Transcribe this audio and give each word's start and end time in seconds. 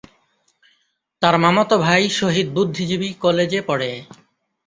তার 1.21 1.35
মামাতো 1.37 1.75
ভাই 1.77 2.03
শহীদ 2.11 2.47
বুদ্ধিজীবী 2.53 3.09
কলেজে 3.21 3.59
পড়ে। 3.61 3.91